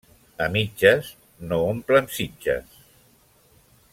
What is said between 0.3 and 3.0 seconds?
A mitges no omplen sitges.